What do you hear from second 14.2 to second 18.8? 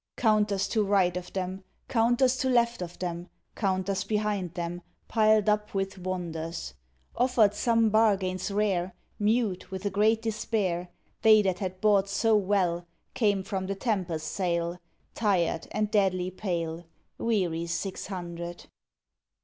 Sale Tired and deadly pale. Weary six hundred.